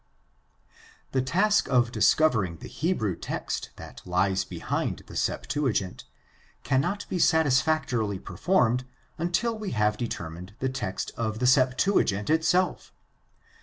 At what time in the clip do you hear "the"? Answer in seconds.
1.11-1.21, 2.57-2.67, 5.05-5.15, 10.57-10.69, 11.37-11.45